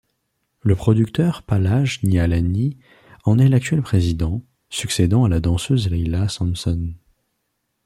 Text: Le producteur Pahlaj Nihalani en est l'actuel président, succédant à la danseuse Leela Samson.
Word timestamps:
Le 0.61 0.73
producteur 0.75 1.43
Pahlaj 1.43 1.99
Nihalani 2.01 2.79
en 3.23 3.37
est 3.37 3.47
l'actuel 3.49 3.83
président, 3.83 4.41
succédant 4.71 5.25
à 5.25 5.29
la 5.29 5.39
danseuse 5.39 5.91
Leela 5.91 6.27
Samson. 6.27 6.95